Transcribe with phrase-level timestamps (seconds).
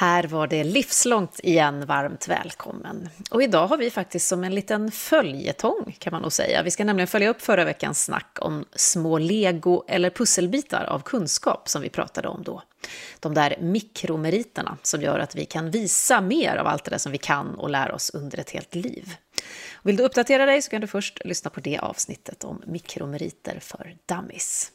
[0.00, 3.08] Här var det livslångt igen, varmt välkommen.
[3.30, 6.62] Och idag har vi faktiskt som en liten följetong kan man nog säga.
[6.62, 11.68] Vi ska nämligen följa upp förra veckans snack om små lego eller pusselbitar av kunskap
[11.68, 12.62] som vi pratade om då.
[13.20, 17.12] De där mikromeriterna som gör att vi kan visa mer av allt det där som
[17.12, 19.14] vi kan och lär oss under ett helt liv.
[19.82, 23.96] Vill du uppdatera dig så kan du först lyssna på det avsnittet om mikromeriter för
[24.06, 24.72] dummies.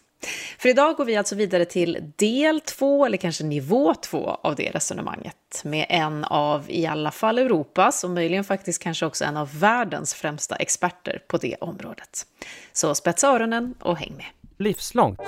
[0.58, 4.72] För idag går vi alltså vidare till del två, eller kanske nivå två av det
[4.72, 9.60] resonemanget, med en av i alla fall Europas och möjligen faktiskt kanske också en av
[9.60, 12.26] världens främsta experter på det området.
[12.74, 14.26] Så spetsa öronen och häng med.
[14.58, 15.22] Livslångt,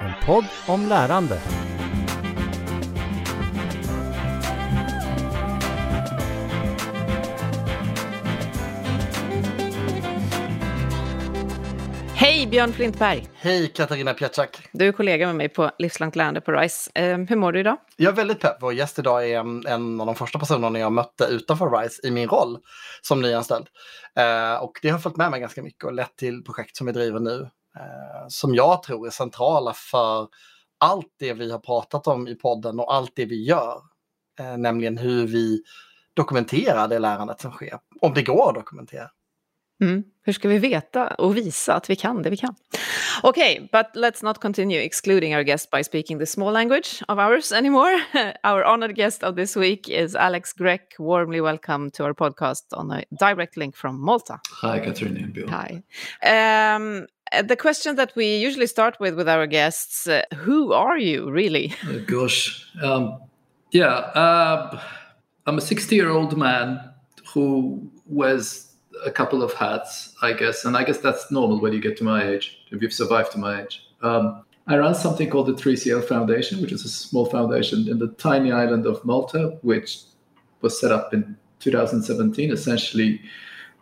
[0.00, 1.40] en podd om lärande.
[12.50, 13.28] Björn Flintberg!
[13.34, 14.68] Hej Katarina Pietschak!
[14.72, 16.90] Du är kollega med mig på Livslångt lärande på RISE.
[16.94, 17.76] Eh, hur mår du idag?
[17.96, 18.56] Jag är väldigt pepp.
[18.60, 22.10] Vår gäst idag är en, en av de första personerna jag mötte utanför RISE i
[22.10, 22.58] min roll
[23.02, 23.66] som nyanställd.
[24.16, 26.92] Eh, och det har följt med mig ganska mycket och lett till projekt som vi
[26.92, 27.40] driver nu.
[27.76, 30.28] Eh, som jag tror är centrala för
[30.78, 33.80] allt det vi har pratat om i podden och allt det vi gör.
[34.40, 35.62] Eh, nämligen hur vi
[36.14, 37.78] dokumenterar det lärandet som sker.
[38.00, 39.10] Om det går att dokumentera.
[39.80, 40.04] Mm.
[40.22, 42.54] Hur ska vi veta och visa att vi kan det vi kan?
[43.22, 47.52] Okay, but let's not continue excluding our guest by speaking the small language of ours
[47.52, 48.00] anymore.
[48.44, 50.98] our honored guest of this week is Alex Grech.
[50.98, 54.38] Warmly welcome to our podcast on a direct link from Malta.
[54.62, 55.48] Hi, Katarina and Bill.
[55.48, 55.82] Hi.
[56.22, 57.06] Um,
[57.48, 61.72] the question that we usually start with with our guests uh, who are you really
[61.88, 63.20] oh, gosh um,
[63.70, 64.80] yeah uh,
[65.46, 66.80] i'm a 60 year old man
[67.32, 68.69] who was
[69.04, 72.04] a couple of hats, I guess, and I guess that's normal when you get to
[72.04, 73.86] my age, if you've survived to my age.
[74.02, 78.08] Um, I run something called the 3CL Foundation, which is a small foundation in the
[78.08, 80.02] tiny island of Malta, which
[80.60, 83.20] was set up in 2017, essentially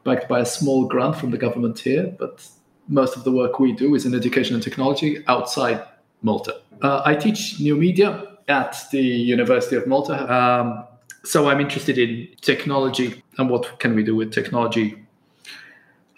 [0.04, 2.14] backed by a small grant from the government here.
[2.18, 2.46] But
[2.88, 5.84] most of the work we do is in education and technology outside
[6.22, 6.60] Malta.
[6.80, 10.32] Uh, I teach new media at the University of Malta.
[10.32, 10.84] Um,
[11.24, 15.06] so I'm interested in technology and what can we do with technology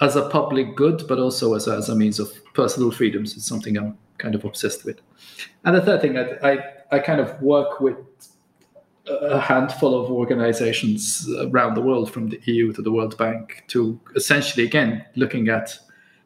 [0.01, 3.37] as a public good, but also as a, as a means of personal freedoms.
[3.37, 5.01] It's something I'm kind of obsessed with.
[5.65, 6.59] And the third thing, I, I,
[6.93, 7.97] I kind of work with
[9.07, 13.99] a handful of organizations around the world, from the EU to the World Bank, to
[14.15, 15.79] essentially again looking at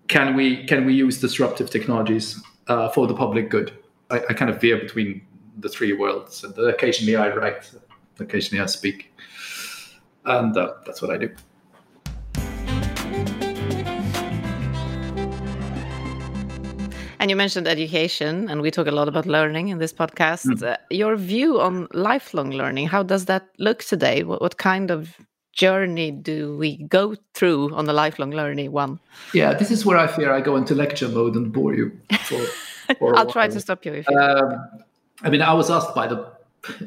[0.08, 3.72] can we can we use disruptive technologies uh, for the public good?
[4.10, 5.22] I, I, kind of veer between
[5.58, 7.70] the three worlds, and occasionally I write,
[8.20, 9.12] occasionally I speak,
[10.26, 11.34] and uh, that's what I do.
[17.24, 20.44] And you mentioned education, and we talk a lot about learning in this podcast.
[20.44, 20.62] Mm.
[20.62, 24.24] Uh, your view on lifelong learning, how does that look today?
[24.24, 25.16] What, what, kind of
[25.54, 29.00] journey do we go through on the lifelong learning one?
[29.32, 31.98] Yeah, this is where I fear I go into lecture mode and bore you.
[32.24, 32.44] For,
[32.98, 34.04] for I'll try to stop you.
[34.06, 34.62] you um,
[35.22, 36.30] I mean, I was asked by the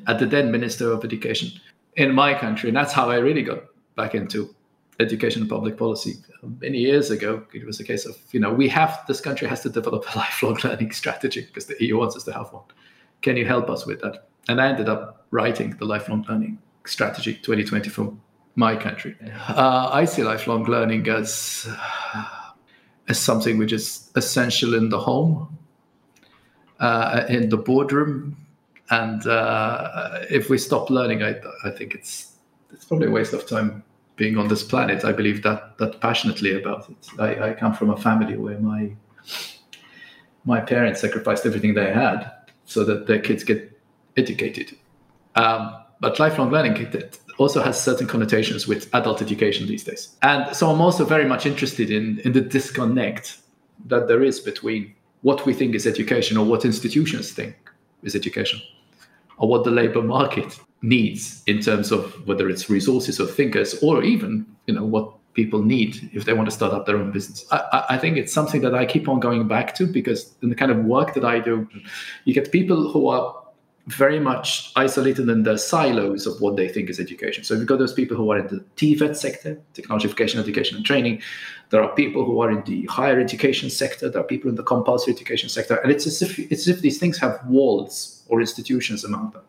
[0.05, 1.59] at the then Minister of Education
[1.95, 3.63] in my country, and that's how I really got
[3.95, 4.53] back into
[4.99, 6.15] education and public policy.
[6.61, 9.61] Many years ago it was a case of you know we have this country has
[9.61, 12.63] to develop a lifelong learning strategy because the eu wants us to have one.
[13.21, 14.27] Can you help us with that?
[14.49, 18.13] And i ended up writing the lifelong learning strategy 2020 for
[18.55, 19.15] my country.
[19.49, 21.67] Uh, i see lifelong learning as
[23.07, 25.57] as something which is essential in the home
[26.79, 28.37] uh, in the boardroom.
[28.89, 32.33] And uh, if we stop learning I, I think it's
[32.71, 33.83] it's probably a waste of time
[34.17, 35.05] being on this planet.
[35.05, 37.07] I believe that that passionately about it.
[37.19, 38.91] I, I come from a family where my
[40.43, 42.31] my parents sacrificed everything they had
[42.65, 43.79] so that their kids get
[44.17, 44.75] educated.
[45.35, 46.75] Um, but lifelong learning
[47.37, 50.15] also has certain connotations with adult education these days.
[50.21, 53.39] And so I'm also very much interested in, in the disconnect
[53.85, 57.55] that there is between what we think is education or what institutions think
[58.03, 58.61] is education
[59.37, 64.03] or what the labor market needs in terms of whether it's resources or thinkers or
[64.03, 67.45] even you know what people need if they want to start up their own business.
[67.51, 70.55] I, I, think it's something that i keep on going back to because in the
[70.55, 71.67] kind of work that i do
[72.25, 73.35] you get people who are
[73.87, 77.45] very much isolated in their silos of what they think is education.
[77.45, 80.85] So you've got those people who are in the tvet sector technology education education and
[80.85, 81.21] training
[81.69, 84.63] there are people who are in the higher education sector there are people in the
[84.63, 88.41] compulsory education sector and it's as if it's as if these things have walls or
[88.41, 89.43] institutions among them.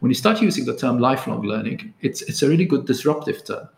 [0.00, 3.68] When you start using the term lifelong learning, it's it's a really good disruptive term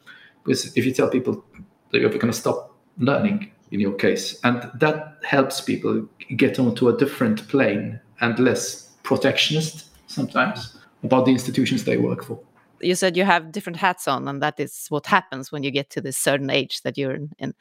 [0.45, 1.45] because if you tell people
[1.91, 6.89] that you're going to stop learning in your case, and that helps people get onto
[6.89, 12.39] a different plane and less protectionist sometimes about the institutions they work for
[12.81, 15.91] you said you have different hats on and that is what happens when you get
[15.91, 17.55] to this certain age that you're in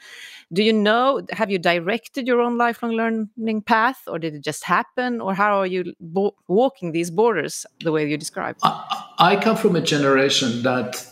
[0.53, 4.63] do you know have you directed your own lifelong learning path or did it just
[4.63, 5.21] happen?
[5.21, 5.93] Or how are you
[6.47, 8.59] walking these borders the way you described?
[8.63, 11.05] I, I come from a generation that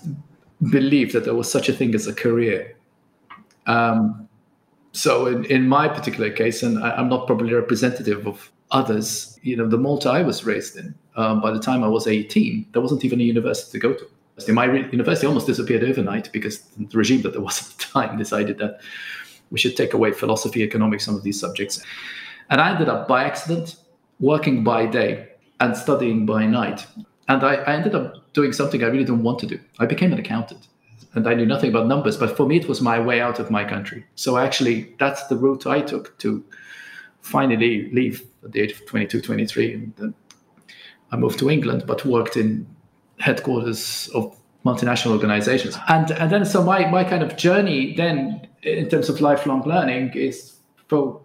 [0.72, 2.76] believed that there was such a thing as a career.
[3.66, 4.28] Um,
[4.92, 9.58] so in, in my particular case and I, i'm not probably representative of others you
[9.58, 12.82] know the malta i was raised in um, by the time I was 18, there
[12.82, 14.52] wasn't even a university to go to.
[14.52, 18.18] My re- university almost disappeared overnight because the regime that there was at the time
[18.18, 18.82] decided that
[19.52, 21.84] we should take away philosophy, economics, some of these subjects.
[22.50, 23.76] And I ended up by accident
[24.20, 25.30] working by day
[25.60, 26.86] and studying by night.
[27.28, 29.60] And I, I ended up doing something I really didn't want to do.
[29.80, 30.68] I became an accountant
[31.16, 33.52] and I knew nothing about numbers, but for me, it was my way out of
[33.52, 34.06] my country.
[34.16, 36.44] So actually, that's the route I took to
[37.22, 40.14] finally leave at the age of 22, 23, and
[41.14, 42.66] I moved to England, but worked in
[43.20, 45.78] headquarters of multinational organizations.
[45.88, 50.14] And, and then, so my, my kind of journey then in terms of lifelong learning
[50.16, 50.56] is
[50.88, 51.22] for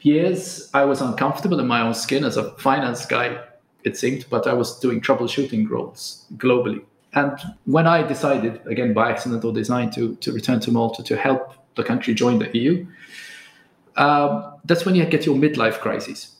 [0.00, 3.38] years, I was uncomfortable in my own skin as a finance guy,
[3.84, 6.82] it seemed, but I was doing troubleshooting roles globally.
[7.12, 11.16] And when I decided, again by accident or design, to, to return to Malta to
[11.16, 12.86] help the country join the EU,
[13.96, 16.36] um, that's when you get your midlife crisis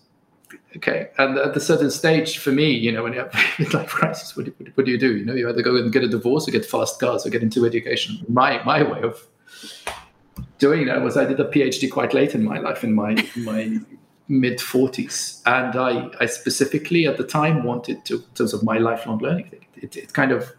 [0.77, 4.37] okay and at a certain stage for me you know when you have midlife crisis
[4.37, 5.17] what, what, do you do?
[5.17, 7.43] You know you either go and get a divorce or get fast cars or get
[7.43, 8.25] into education.
[8.29, 9.27] My my way of
[10.59, 13.79] doing that was i did a phd quite late in my life in my my
[14.29, 18.79] mid 40s and i i specifically at the time wanted to in terms of my
[18.79, 20.53] lifelong learning it, it kind of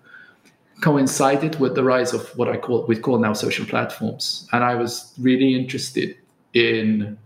[0.82, 4.48] coincided with the rise of what i call we call now social platforms.
[4.52, 6.18] And i was really interested
[6.54, 7.18] in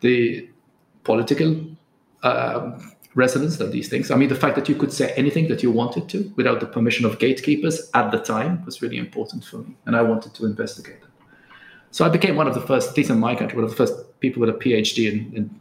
[0.00, 0.48] the
[1.04, 1.64] political
[2.22, 4.10] um, resonance of these things.
[4.10, 6.66] I mean, the fact that you could say anything that you wanted to without the
[6.66, 10.46] permission of gatekeepers at the time was really important for me, and I wanted to
[10.46, 11.08] investigate that.
[11.90, 13.76] So I became one of the first, at least in my country, one of the
[13.76, 15.60] first people with a PhD in, in,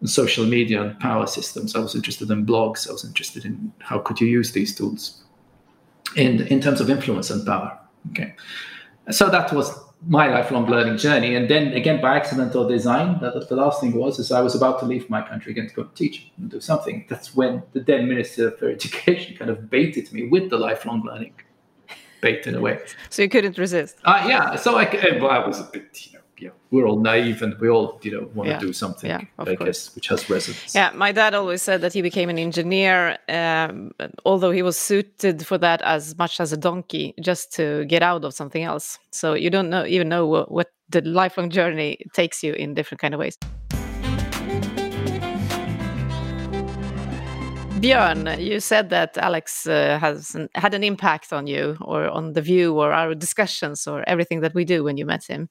[0.00, 1.76] in social media and power systems.
[1.76, 2.88] I was interested in blogs.
[2.88, 5.22] I was interested in how could you use these tools
[6.16, 7.78] in in terms of influence and power.
[8.10, 8.34] Okay,
[9.10, 9.68] so that was
[10.06, 11.34] my lifelong learning journey.
[11.34, 14.54] And then again, by accident or design, the, the last thing was is I was
[14.54, 17.04] about to leave my country again to go teach and do something.
[17.08, 21.34] That's when the then Minister for Education kind of baited me with the lifelong learning
[22.20, 22.80] bait in a way.
[23.10, 23.96] So you couldn't resist.
[24.04, 24.56] Uh, yeah.
[24.56, 24.84] So I,
[25.20, 28.12] well, I was a bit, you know, yeah, we're all naive and we all, you
[28.12, 28.58] know, want yeah.
[28.58, 29.58] to do something, yeah, I course.
[29.58, 30.74] guess, which has resonance.
[30.74, 33.92] Yeah, my dad always said that he became an engineer, um,
[34.24, 38.24] although he was suited for that as much as a donkey, just to get out
[38.24, 38.98] of something else.
[39.10, 43.00] So you don't know even know what, what the lifelong journey takes you in different
[43.00, 43.36] kind of ways.
[47.78, 52.32] Björn, you said that Alex uh, has an, had an impact on you or on
[52.32, 55.48] the view or our discussions or everything that we do when you met him.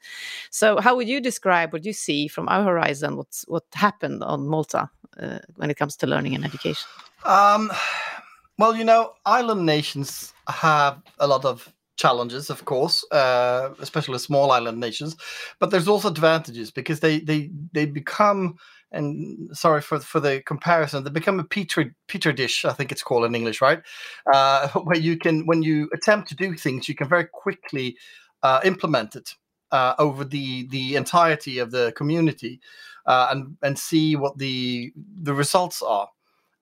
[0.50, 3.16] So, how would you describe what you see from our horizon?
[3.16, 6.86] What's what happened on Malta uh, when it comes to learning and education?
[7.24, 7.72] Um,
[8.58, 14.52] well, you know, island nations have a lot of challenges, of course, uh, especially small
[14.52, 15.16] island nations.
[15.60, 18.58] But there's also advantages because they they they become
[18.92, 22.66] and sorry for for the comparison, they become a petri petri dish.
[22.66, 23.82] I think it's called in English, right?
[24.32, 27.98] Uh, where you can, when you attempt to do things, you can very quickly
[28.44, 29.32] uh, implement it
[29.72, 32.62] uh, over the the entirety of the community,
[33.06, 36.10] uh, and and see what the the results are.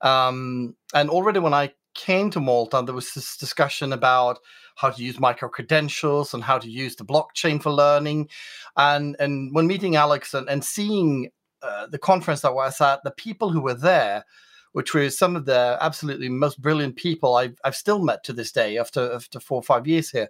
[0.00, 4.38] Um, and already when I came to Malta, there was this discussion about
[4.76, 8.28] how to use micro credentials and how to use the blockchain for learning.
[8.76, 11.30] And and when meeting Alex and, and seeing
[11.66, 14.24] uh, the conference that was at, the people who were there,
[14.72, 18.52] which were some of the absolutely most brilliant people I've, I've still met to this
[18.52, 20.28] day after after four or five years here.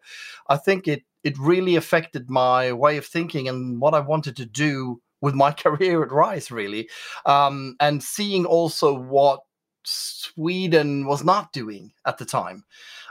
[0.48, 4.46] I think it it really affected my way of thinking and what I wanted to
[4.46, 6.88] do with my career at Rise, really,
[7.24, 9.40] um, and seeing also what
[9.84, 12.64] Sweden was not doing at the time.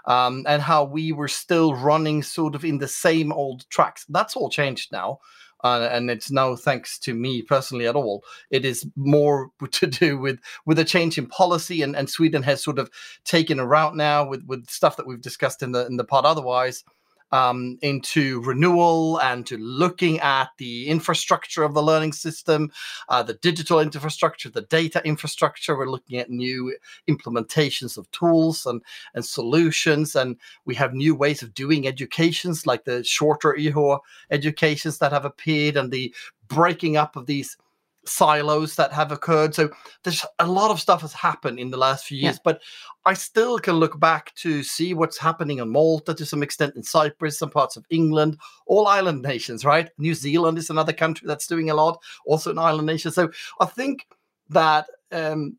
[0.07, 4.05] Um, and how we were still running sort of in the same old tracks.
[4.07, 5.17] That's all changed now
[5.65, 8.23] uh, and it's no thanks to me personally at all.
[8.51, 12.63] It is more to do with with a change in policy, and, and Sweden has
[12.63, 12.91] sort of
[13.23, 16.23] taken a route now with with stuff that we've discussed in the in the pod
[16.25, 16.83] otherwise
[17.31, 22.71] um, into renewal and to looking at the infrastructure of the learning system,
[23.09, 25.77] uh, the digital infrastructure, the data infrastructure.
[25.77, 26.75] We're looking at new
[27.09, 28.81] implementations of tools and,
[29.13, 30.15] and solutions.
[30.15, 33.99] And we have new ways of doing educations, like the shorter EHO
[34.31, 36.13] educations that have appeared and the
[36.47, 37.57] breaking up of these
[38.07, 39.55] silos that have occurred.
[39.55, 39.69] So
[40.03, 42.41] there's a lot of stuff has happened in the last few years, yeah.
[42.43, 42.61] but
[43.05, 46.83] I still can look back to see what's happening in Malta to some extent in
[46.83, 49.89] Cyprus, some parts of England, all island nations, right?
[49.97, 53.11] New Zealand is another country that's doing a lot, also an island nation.
[53.11, 54.07] So I think
[54.49, 55.55] that um,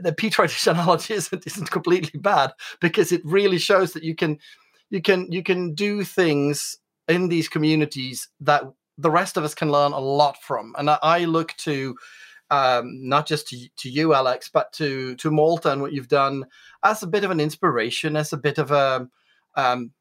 [0.00, 4.38] the Petri-dish analogy isn't, isn't completely bad because it really shows that you can
[4.90, 6.78] you can you can do things
[7.08, 8.64] in these communities that
[8.98, 10.74] the rest of us can learn a lot from.
[10.78, 11.96] And I, look to
[12.50, 16.44] um, not just to, to you, Alex, but to to Malta and what you've done
[16.82, 19.08] as a bit of an inspiration, as a bit of a
[19.54, 19.92] um,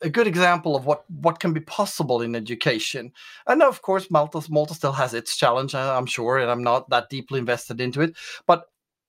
[0.00, 3.12] a good example of what what can be possible in education.
[3.46, 7.10] And of course, Malta Malta still has its challenge, I'm sure, and I'm not that
[7.10, 8.16] deeply invested into it.
[8.46, 8.64] But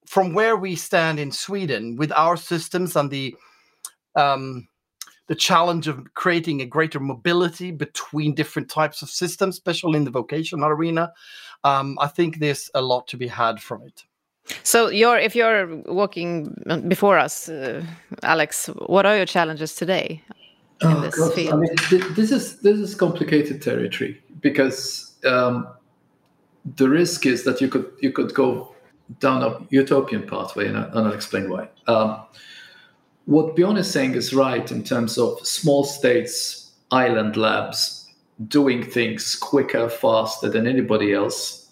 [0.05, 3.35] from where we stand in Sweden with our systems and the
[4.15, 4.67] um,
[5.29, 10.11] the challenge of creating a greater mobility between different types of systems, especially in the
[10.11, 11.13] vocational arena.
[11.63, 14.03] Um, I think there's a lot to be had from it.
[14.63, 16.55] So, you're, if you're walking
[16.87, 17.83] before us, uh,
[18.23, 20.23] Alex, what are your challenges today
[20.81, 21.33] in oh, this God.
[21.35, 21.53] field?
[21.53, 25.67] I mean, th this is this is complicated territory because um,
[26.77, 28.73] the risk is that you could you could go
[29.19, 31.69] down a utopian pathway, and, I, and I'll explain why.
[31.85, 32.25] Um,
[33.29, 38.11] what Bjorn is saying is right in terms of small states, island labs
[38.47, 41.69] doing things quicker, faster than anybody else.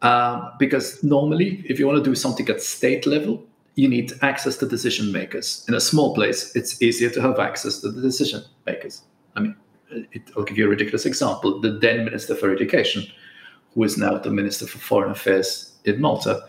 [0.00, 4.58] Uh, because normally, if you want to do something at state level, you need access
[4.58, 5.64] to decision makers.
[5.66, 9.02] In a small place, it's easier to have access to the decision makers.
[9.34, 9.56] I mean,
[9.90, 11.60] it, I'll give you a ridiculous example.
[11.60, 13.10] The then Minister for Education,
[13.74, 16.46] who is now the Minister for Foreign Affairs in Malta,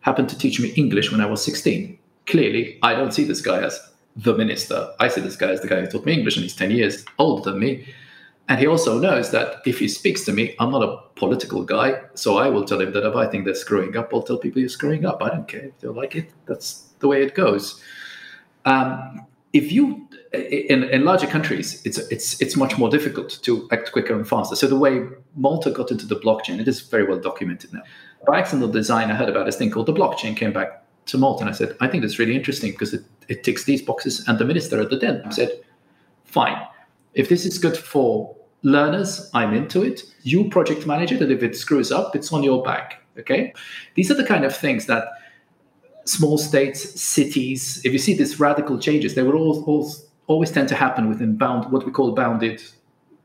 [0.00, 1.99] happened to teach me English when I was 16
[2.30, 3.80] clearly, I don't see this guy as
[4.16, 4.92] the minister.
[4.98, 7.04] I see this guy as the guy who taught me English, and he's 10 years
[7.18, 7.86] older than me.
[8.48, 12.00] And he also knows that if he speaks to me, I'm not a political guy.
[12.14, 14.60] So I will tell him that if I think they're screwing up, I'll tell people
[14.60, 15.22] you're screwing up.
[15.22, 16.30] I don't care if they like it.
[16.46, 17.80] That's the way it goes.
[18.64, 23.92] Um, if you in, in larger countries, it's it's it's much more difficult to act
[23.92, 24.54] quicker and faster.
[24.54, 25.02] So the way
[25.36, 27.82] Malta got into the blockchain, it is very well documented now.
[28.26, 30.36] By accidental design, I heard about this thing called the blockchain.
[30.36, 31.42] Came back to Malta.
[31.42, 34.26] And I said, I think that's really interesting because it, it ticks these boxes.
[34.28, 35.50] And the minister at the den said,
[36.24, 36.60] fine.
[37.14, 40.02] If this is good for learners, I'm into it.
[40.22, 43.02] You project manager that if it screws up, it's on your back.
[43.18, 43.52] Okay.
[43.94, 45.08] These are the kind of things that
[46.04, 49.92] small states, cities, if you see these radical changes, they will all, all,
[50.26, 52.62] always tend to happen within bound, what we call bounded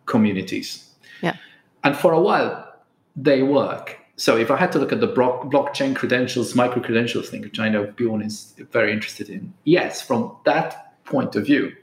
[0.05, 0.89] communities.
[1.22, 1.36] Yeah.
[1.84, 2.74] And for a while,
[3.15, 7.41] they work so if I had to look at the blockchain credentials, micro credentials thing,
[7.41, 11.74] which I know Bjorn is very interested in, yes, from that point of view,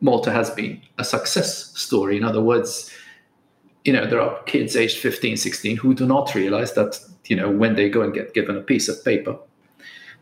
[0.00, 2.16] Malta has been a success story.
[2.16, 2.90] In other words,
[3.84, 7.50] you know, there are kids aged 15, 16 who do not realize that, you know,
[7.50, 9.36] when they go and get given a piece of paper,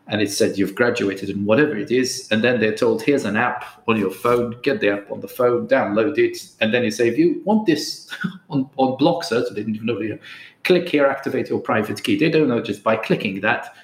[0.09, 2.29] and it said you've graduated and whatever it is.
[2.31, 4.57] And then they're told here's an app on your phone.
[4.63, 7.67] Get the app on the phone download it and then you say if you want
[7.67, 8.09] this
[8.51, 10.19] on, on Blockcerts so they didn't even know you
[10.65, 12.19] click here activate your private key.
[12.19, 13.75] They don't know just by clicking that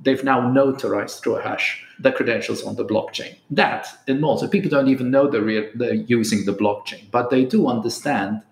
[0.00, 3.36] they've now notarized through a hash the credentials on the blockchain.
[3.50, 7.44] That in so people don't even know they're, re- they're using the blockchain but they
[7.44, 8.42] do understand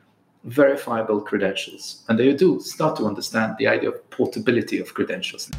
[0.44, 5.50] verifiable credentials and they do start to understand the idea of portability of credentials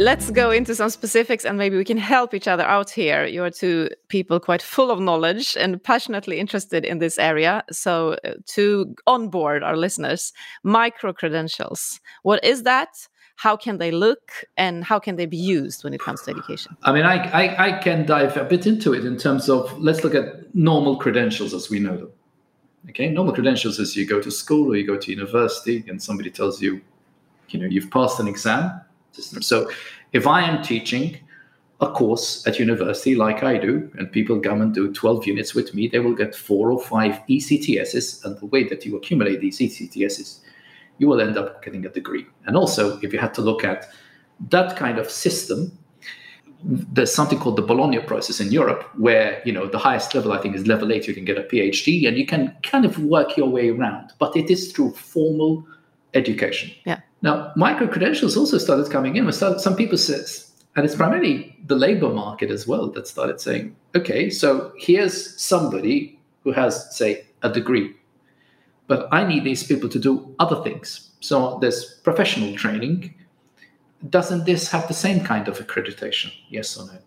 [0.00, 3.26] Let's go into some specifics and maybe we can help each other out here.
[3.26, 7.62] You're two people quite full of knowledge and passionately interested in this area.
[7.70, 10.32] So, uh, to onboard our listeners,
[10.64, 12.00] micro credentials.
[12.24, 12.88] What is that?
[13.36, 16.76] How can they look and how can they be used when it comes to education?
[16.82, 20.02] I mean, I, I, I can dive a bit into it in terms of let's
[20.02, 22.10] look at normal credentials as we know them.
[22.90, 26.32] Okay, normal credentials is you go to school or you go to university and somebody
[26.32, 26.80] tells you,
[27.50, 28.80] you know, you've passed an exam
[29.14, 29.42] system.
[29.42, 29.70] So
[30.12, 31.18] if I am teaching
[31.80, 35.74] a course at university like I do, and people come and do 12 units with
[35.74, 38.24] me, they will get four or five ECTSs.
[38.24, 40.40] And the way that you accumulate these ECTSs,
[40.98, 42.26] you will end up getting a degree.
[42.46, 43.86] And also, if you had to look at
[44.50, 45.76] that kind of system,
[46.64, 50.40] there's something called the Bologna process in Europe, where you know the highest level I
[50.40, 51.06] think is level eight.
[51.06, 54.12] You can get a PhD, and you can kind of work your way around.
[54.18, 55.66] But it is through formal
[56.14, 56.70] education.
[56.86, 57.00] Yeah.
[57.24, 59.32] Now, micro credentials also started coming in.
[59.32, 60.26] Started, some people said,
[60.76, 66.20] and it's primarily the labor market as well that started saying, okay, so here's somebody
[66.42, 67.96] who has, say, a degree,
[68.88, 71.12] but I need these people to do other things.
[71.20, 73.14] So there's professional training.
[74.10, 76.30] Doesn't this have the same kind of accreditation?
[76.50, 76.98] Yes or no?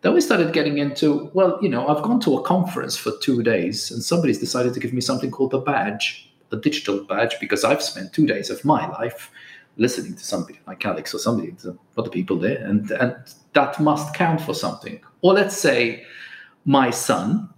[0.00, 3.42] Then we started getting into, well, you know, I've gone to a conference for two
[3.42, 7.64] days and somebody's decided to give me something called a badge, a digital badge, because
[7.64, 9.30] I've spent two days of my life
[9.76, 11.54] listening to somebody like Alex or somebody,
[11.98, 13.16] other people there, and, and
[13.54, 15.00] that must count for something.
[15.20, 16.04] Or let's say
[16.64, 17.48] my son,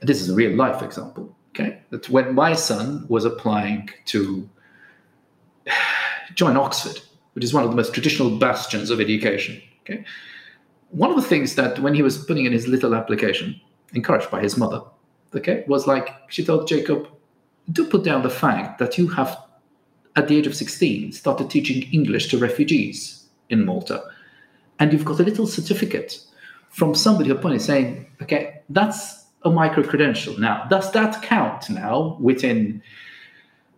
[0.00, 4.48] this is a real life example, okay, that when my son was applying to
[6.34, 7.00] join Oxford,
[7.34, 10.04] which is one of the most traditional bastions of education, okay,
[10.90, 13.60] one of the things that when he was putting in his little application,
[13.92, 14.80] encouraged by his mother,
[15.34, 17.08] okay, was like she told Jacob,
[17.72, 19.38] do put down the fact that you have,
[20.16, 24.04] at the age of 16, started teaching English to refugees in Malta.
[24.78, 26.20] And you've got a little certificate
[26.70, 30.38] from somebody who pointed saying, okay, that's a micro credential.
[30.38, 32.82] Now, does that count now within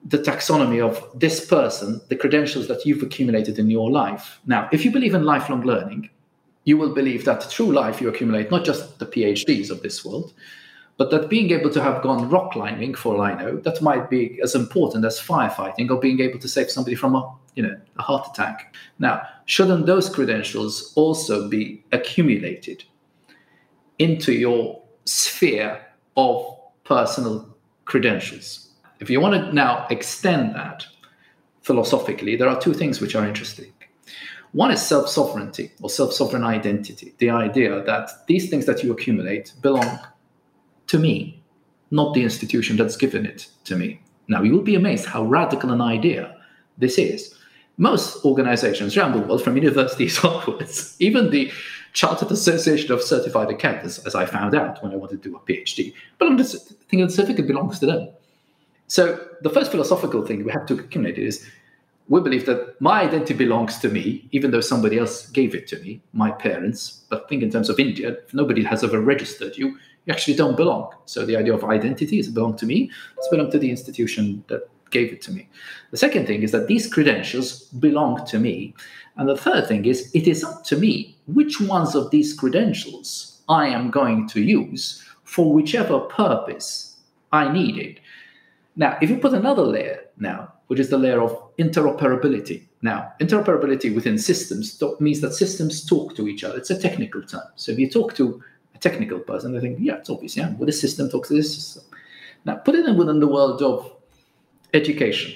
[0.04, 4.40] the taxonomy of this person, the credentials that you've accumulated in your life?
[4.46, 6.10] Now, if you believe in lifelong learning,
[6.64, 10.32] you will believe that through life you accumulate not just the PhDs of this world,
[10.98, 14.08] but that being able to have gone rock climbing, for all I know, that might
[14.08, 17.78] be as important as firefighting or being able to save somebody from a you know
[17.98, 18.74] a heart attack.
[18.98, 22.84] Now, shouldn't those credentials also be accumulated
[23.98, 25.80] into your sphere
[26.16, 26.46] of
[26.84, 28.70] personal credentials?
[29.00, 30.86] If you want to now extend that
[31.60, 33.72] philosophically, there are two things which are interesting.
[34.52, 38.92] One is self sovereignty or self sovereign identity, the idea that these things that you
[38.92, 39.98] accumulate belong
[40.88, 41.42] to me,
[41.90, 44.00] not the institution that's given it to me.
[44.28, 46.36] Now, you will be amazed how radical an idea
[46.78, 47.34] this is.
[47.78, 51.52] Most organizations around the world, from universities onwards, even the
[51.92, 55.40] Chartered Association of Certified Accountants, as I found out when I wanted to do a
[55.40, 58.08] PhD, but I'm just thinking the certificate belongs to them.
[58.88, 61.46] So the first philosophical thing we have to accumulate is
[62.08, 65.78] we believe that my identity belongs to me, even though somebody else gave it to
[65.80, 67.04] me, my parents.
[67.08, 70.56] But think in terms of India, if nobody has ever registered you, you actually don't
[70.56, 70.92] belong.
[71.04, 74.68] So the idea of identity is belong to me, it's belong to the institution that
[74.90, 75.48] gave it to me.
[75.90, 78.74] The second thing is that these credentials belong to me.
[79.16, 83.42] And the third thing is it is up to me which ones of these credentials
[83.48, 86.96] I am going to use for whichever purpose
[87.32, 88.00] I need it.
[88.76, 92.64] Now, if you put another layer now, which is the layer of interoperability.
[92.82, 96.58] Now, interoperability within systems means that systems talk to each other.
[96.58, 97.42] It's a technical term.
[97.54, 98.42] So if you talk to
[98.76, 101.54] a technical person, they think, yeah, it's obvious, yeah, well, this system talks to this
[101.54, 101.82] system.
[102.44, 103.92] Now, put it in within the world of
[104.72, 105.34] education,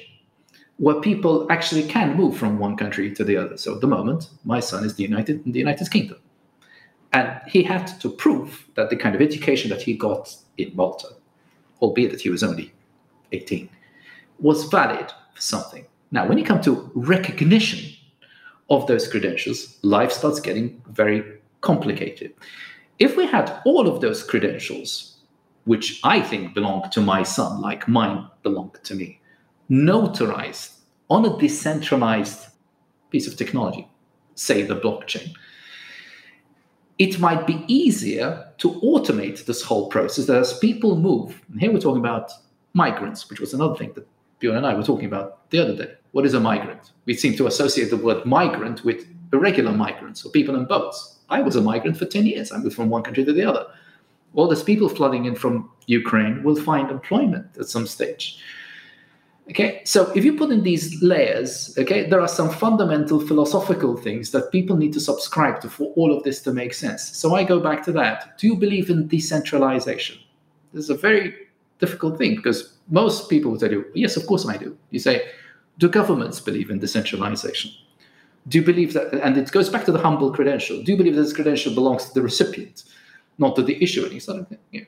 [0.77, 3.57] where people actually can move from one country to the other.
[3.57, 6.19] So at the moment, my son is the United in the United Kingdom.
[7.13, 11.09] And he had to prove that the kind of education that he got in Malta,
[11.83, 12.73] albeit that he was only
[13.33, 13.69] 18,
[14.39, 15.85] was valid for something.
[16.13, 17.93] Now, when you come to recognition
[18.69, 22.33] of those credentials, life starts getting very complicated.
[23.01, 25.17] If we had all of those credentials,
[25.65, 29.21] which I think belong to my son, like mine belong to me,
[29.71, 30.75] notarized
[31.09, 32.49] on a decentralized
[33.11, 33.89] piece of technology,
[34.35, 35.33] say the blockchain,
[36.99, 41.73] it might be easier to automate this whole process that as people move, and here
[41.73, 42.31] we're talking about
[42.75, 44.07] migrants, which was another thing that
[44.41, 45.95] Bjorn and I were talking about the other day.
[46.13, 46.93] What is a migrant?
[47.07, 51.20] We seem to associate the word migrant with irregular migrants or people in boats.
[51.31, 52.53] I was a migrant for 10 years.
[52.53, 53.67] I moved from one country to the other.
[54.35, 58.39] All these people flooding in from Ukraine will find employment at some stage.
[59.51, 64.31] Okay, so if you put in these layers, okay, there are some fundamental philosophical things
[64.31, 67.03] that people need to subscribe to for all of this to make sense.
[67.17, 68.39] So I go back to that.
[68.39, 70.19] Do you believe in decentralization?
[70.73, 71.35] This is a very
[71.81, 74.77] difficult thing because most people will tell you, yes, of course I do.
[74.91, 75.29] You say,
[75.79, 77.73] do governments believe in decentralization?
[78.49, 81.15] Do you believe that, and it goes back to the humble credential, do you believe
[81.15, 82.85] that this credential belongs to the recipient,
[83.39, 84.09] not to the issuer?
[84.09, 84.83] And sort of, yeah.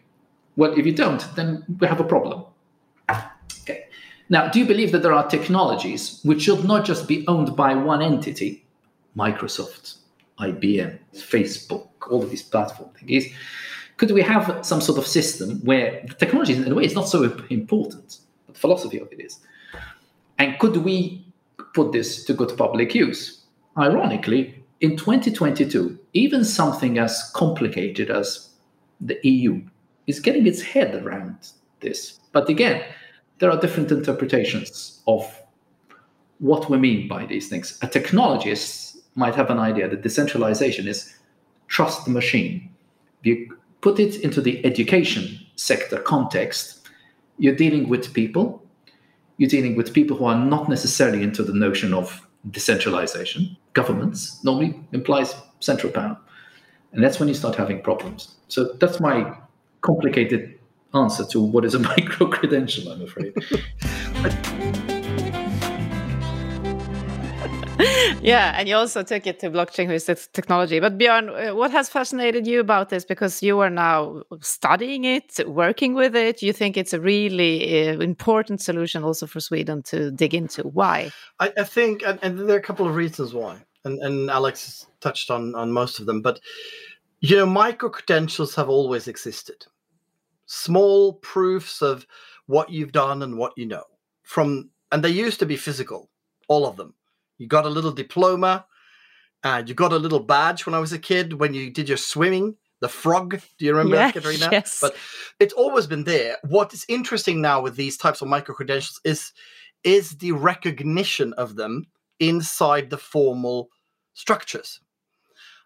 [0.57, 2.45] Well, if you don't, then we have a problem.
[3.63, 3.87] Okay.
[4.29, 7.75] Now, do you believe that there are technologies which should not just be owned by
[7.75, 8.65] one entity,
[9.17, 9.97] Microsoft,
[10.41, 13.27] IBM, Facebook, all of these platform things?
[13.99, 17.09] Could we have some sort of system where the technology, in a way, is not
[17.09, 19.39] so important, but the philosophy of it is?
[20.39, 21.25] And could we
[21.75, 23.42] put this to good public use?
[23.79, 28.51] Ironically, in 2022, even something as complicated as
[29.01, 29.63] the EU
[30.07, 31.37] is getting its head around
[31.81, 32.21] this.
[32.33, 32.85] But again,
[33.39, 35.43] there are different interpretations of
[36.39, 37.79] what we mean by these things.
[37.83, 41.15] A technologist might have an idea that decentralization is
[41.69, 42.71] trust the machine.
[43.23, 46.89] You put it into the education sector context,
[47.39, 48.65] you're dealing with people,
[49.39, 53.57] you're dealing with people who are not necessarily into the notion of decentralization.
[53.73, 56.19] Governments normally implies central power.
[56.93, 58.37] And that's when you start having problems.
[58.49, 59.37] So that's my
[59.81, 60.59] complicated
[60.95, 63.35] answer to what is a micro credential, I'm afraid.
[68.23, 70.79] yeah, and you also took it to blockchain with technology.
[70.79, 73.05] But Björn, uh, what has fascinated you about this?
[73.05, 76.41] Because you are now studying it, working with it.
[76.41, 80.63] You think it's a really uh, important solution also for Sweden to dig into.
[80.63, 81.11] Why?
[81.41, 84.87] I, I think, and, and, there are a couple of reasons why, and, and Alex
[85.01, 86.23] touched on on most of them.
[86.23, 86.39] But
[87.21, 89.67] you know, micro credentials have always existed.
[90.47, 92.07] Small proofs of
[92.47, 93.85] what you've done and what you know
[94.23, 96.09] from, and they used to be physical,
[96.49, 96.95] all of them
[97.39, 98.67] you got a little diploma.
[99.45, 101.99] and you got a little badge when I was a kid when you did your
[101.99, 102.57] swimming.
[102.81, 104.49] The frog, do you remember yes, that, Katarina?
[104.51, 104.81] Yes.
[104.81, 104.97] But
[105.39, 106.37] it's always been there.
[106.43, 109.33] What is interesting now with these types of micro credentials is
[109.85, 111.87] is the recognition of them
[112.21, 113.69] inside the formal
[114.15, 114.81] structures.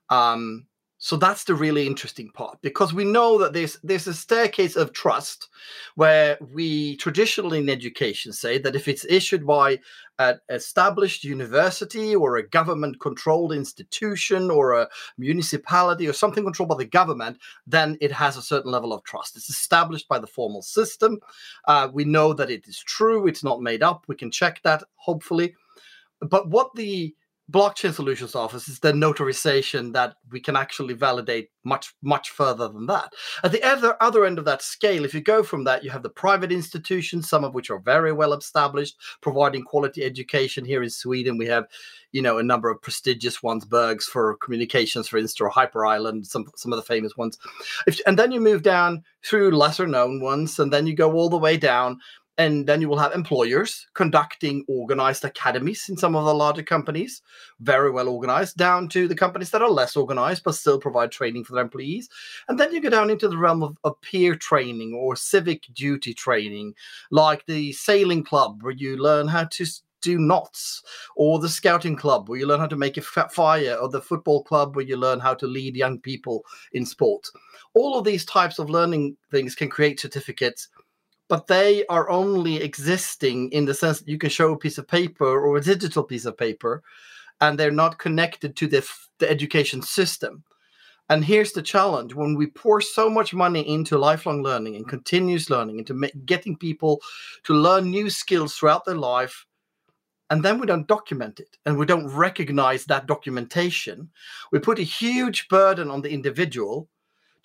[0.08, 0.66] Um,
[0.98, 4.94] so that's the really interesting part because we know that there's there's a staircase of
[4.94, 5.48] trust
[5.94, 9.78] where we traditionally in education say that if it's issued by
[10.18, 16.76] an established university or a government controlled institution or a municipality or something controlled by
[16.76, 19.36] the government, then it has a certain level of trust.
[19.36, 21.18] It's established by the formal system.
[21.66, 23.26] Uh, we know that it is true.
[23.26, 24.04] It's not made up.
[24.08, 25.54] We can check that hopefully.
[26.20, 27.14] But what the
[27.50, 32.86] blockchain solutions office is the notarization that we can actually validate much much further than
[32.86, 33.12] that.
[33.44, 36.02] At the other other end of that scale if you go from that you have
[36.02, 40.64] the private institutions some of which are very well established providing quality education.
[40.64, 41.66] Here in sweden we have
[42.10, 46.26] you know a number of prestigious ones Berghs for communications for instance or hyper island
[46.26, 47.38] some some of the famous ones.
[47.86, 51.28] If, and then you move down through lesser known ones and then you go all
[51.28, 52.00] the way down
[52.38, 57.22] and then you will have employers conducting organized academies in some of the larger companies,
[57.60, 61.44] very well organized, down to the companies that are less organized but still provide training
[61.44, 62.08] for their employees.
[62.48, 66.12] And then you go down into the realm of, of peer training or civic duty
[66.12, 66.74] training,
[67.10, 69.66] like the sailing club, where you learn how to
[70.02, 70.82] do knots,
[71.16, 74.44] or the scouting club where you learn how to make a fire, or the football
[74.44, 77.26] club where you learn how to lead young people in sport.
[77.74, 80.68] All of these types of learning things can create certificates
[81.28, 84.86] but they are only existing in the sense that you can show a piece of
[84.86, 86.82] paper or a digital piece of paper
[87.40, 90.44] and they're not connected to the, the education system.
[91.08, 92.14] And here's the challenge.
[92.14, 96.56] When we pour so much money into lifelong learning and continuous learning into ma- getting
[96.56, 97.00] people
[97.44, 99.46] to learn new skills throughout their life
[100.30, 104.10] and then we don't document it and we don't recognize that documentation
[104.52, 106.88] we put a huge burden on the individual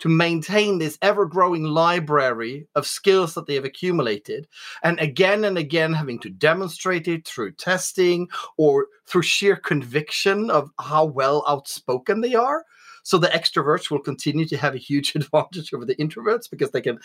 [0.02, 4.48] to maintain this ever growing library of skills that they have accumulated.
[4.82, 10.72] And again and again, having to demonstrate it through testing or through sheer conviction of
[10.80, 12.64] how well outspoken they are.
[13.04, 16.80] So the extroverts will continue to have a huge advantage over the introverts because they
[16.80, 16.98] can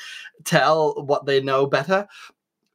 [0.43, 2.07] tell what they know better.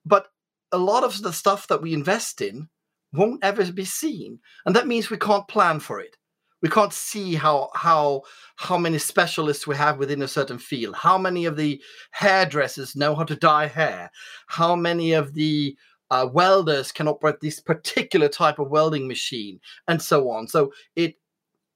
[0.06, 0.28] But
[0.70, 2.68] a lot of the stuff that we invest in
[3.12, 4.38] won't ever be seen.
[4.66, 6.16] And that means we can't plan for it
[6.62, 8.22] we can't see how how
[8.56, 10.94] how many specialists we have within a certain field.
[10.94, 14.10] How many of the hairdressers know how to dye hair?
[14.46, 15.76] How many of the
[16.10, 19.60] uh, welders can operate this particular type of welding machine?
[19.88, 20.46] And so on.
[20.46, 21.16] So it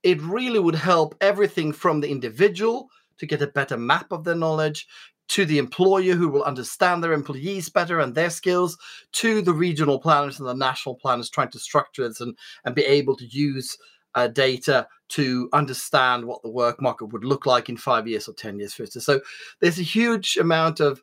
[0.02, 4.36] it really would help everything from the individual to get a better map of their
[4.36, 4.86] knowledge
[5.28, 8.78] to the employer who will understand their employees better and their skills
[9.10, 12.84] to the regional planners and the national planners trying to structure this and, and be
[12.84, 13.76] able to use
[14.16, 18.32] uh, data to understand what the work market would look like in five years or
[18.32, 18.98] 10 years future.
[18.98, 19.20] So
[19.60, 21.02] there's a huge amount of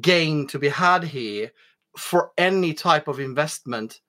[0.00, 1.52] gain to be had here
[1.96, 4.00] for any type of investment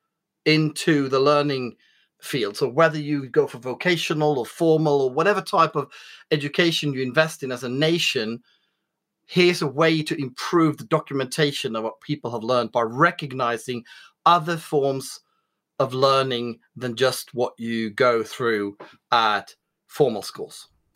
[0.46, 1.78] into the learning
[2.20, 2.58] field.
[2.58, 5.92] So whether you go for vocational or formal or whatever type of
[6.32, 8.42] education you invest in as a nation,
[9.28, 13.84] here's a way to improve the documentation of what people have learned by recognizing
[14.26, 15.20] other forms
[15.82, 18.78] of learning than just what you go through
[19.12, 19.56] at
[19.88, 20.68] formal schools.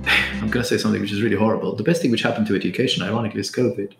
[0.00, 1.74] I'm going to say something which is really horrible.
[1.74, 3.92] The best thing which happened to education, ironically, is COVID.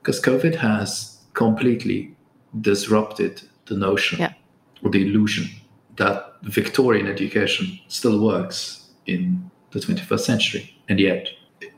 [0.00, 2.16] Because COVID has completely
[2.62, 4.32] disrupted the notion yeah.
[4.82, 5.50] or the illusion
[5.96, 10.74] that Victorian education still works in the 21st century.
[10.88, 11.28] And yet,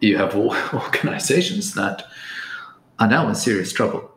[0.00, 0.36] you have
[0.74, 2.04] organizations that
[3.00, 4.10] are now in serious trouble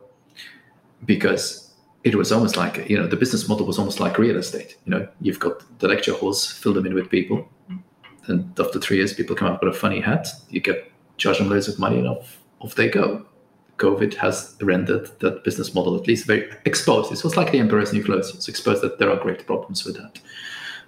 [1.04, 4.76] because it was almost like you know the business model was almost like real estate.
[4.84, 7.48] You know, you've got the lecture halls, fill them in with people,
[8.26, 10.28] and after three years, people come up with a funny hat.
[10.50, 13.26] You get charge them loads of money, and off off they go.
[13.78, 17.10] COVID has rendered that business model at least very exposed.
[17.10, 18.32] It was like the emperor's new clothes.
[18.32, 20.20] It's exposed that there are great problems with that.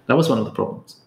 [0.05, 1.01] That was one of the problems.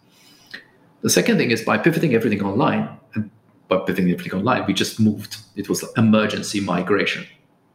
[1.00, 3.30] The second thing is by pivoting everything online, and
[3.70, 5.38] by pivoting everything online, we just moved.
[5.56, 7.24] It was emergency migration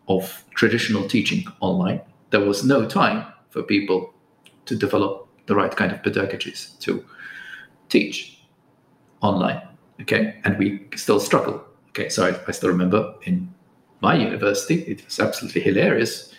[0.07, 2.01] of traditional teaching online.
[2.29, 4.13] There was no time for people
[4.65, 7.03] to develop the right kind of pedagogies to
[7.89, 8.39] teach
[9.21, 9.61] online.
[10.01, 11.63] Okay, and we still struggle.
[11.89, 13.53] Okay, so I, I still remember in
[14.01, 16.33] my university, it was absolutely hilarious.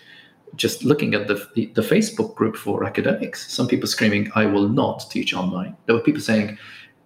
[0.55, 4.69] Just looking at the, the, the Facebook group for academics, some people screaming, "I will
[4.69, 6.59] not teach online." There were people saying,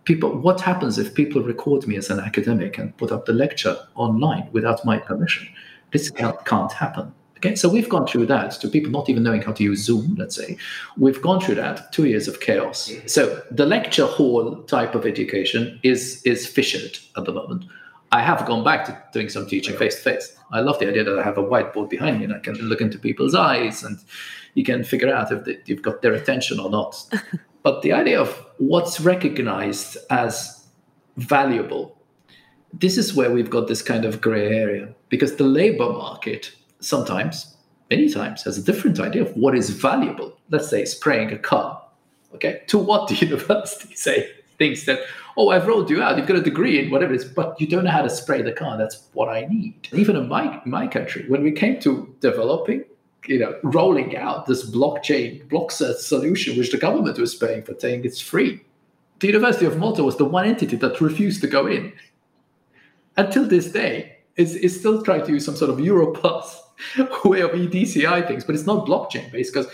[0.04, 3.76] "People, what happens if people record me as an academic and put up the lecture
[3.94, 5.48] online without my permission?"
[5.92, 7.12] This can't, can't happen.
[7.38, 10.14] Okay, so we've gone through that to people not even knowing how to use Zoom,
[10.18, 10.58] let's say.
[10.98, 12.92] We've gone through that, two years of chaos.
[13.06, 17.64] So the lecture hall type of education is is fissured at the moment.
[18.12, 20.36] I have gone back to doing some teaching face to face.
[20.52, 22.80] I love the idea that I have a whiteboard behind me and I can look
[22.80, 23.98] into people's eyes and
[24.54, 27.02] you can figure out if they, you've got their attention or not.
[27.62, 30.66] but the idea of what's recognized as
[31.16, 31.96] valuable,
[32.73, 37.57] this is where we've got this kind of gray area because the labor market sometimes,
[37.90, 40.38] many times, has a different idea of what is valuable.
[40.51, 41.83] Let's say spraying a car.
[42.35, 45.01] Okay, to what the university say thinks that
[45.37, 46.18] oh, I've rolled you out.
[46.18, 48.42] You've got a degree in whatever it is, but you don't know how to spray
[48.42, 48.77] the car.
[48.77, 49.88] That's what I need.
[49.92, 52.85] Even in my my country, when we came to developing,
[53.26, 58.04] you know, rolling out this blockchain Blockcerts solution, which the government was paying for, saying
[58.04, 58.61] it's free,
[59.20, 61.92] the University of Malta was the one entity that refused to go in.
[63.16, 66.56] Until this day, it's, it's still trying to use some sort of Europass
[67.24, 69.70] way of EDCI things, but it's not blockchain based because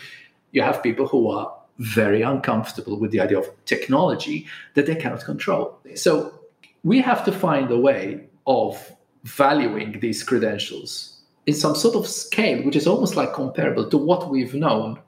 [0.51, 5.25] you have people who are very uncomfortable with the idea of technology that they cannot
[5.25, 5.79] control.
[5.95, 6.41] So
[6.83, 8.93] we have to find a way of
[9.25, 11.16] valuing these credentials
[11.47, 14.99] in some sort of scale, which is almost like comparable to what we've known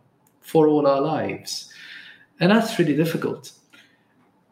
[0.40, 1.72] for all our lives.
[2.40, 3.52] And that's really difficult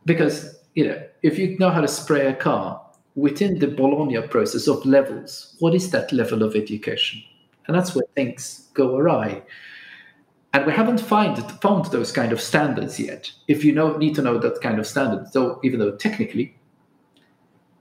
[0.05, 2.83] because, you know, if you know how to spray a car
[3.15, 7.23] within the Bologna process of levels, what is that level of education?
[7.67, 9.43] And that's where things go awry.
[10.53, 13.31] And we haven't find, found those kind of standards yet.
[13.47, 16.57] If you know, need to know that kind of standard, so even though technically,